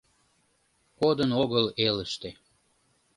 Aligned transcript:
Кодын 0.99 1.31
огыл 1.41 1.65
элыште— 1.87 2.29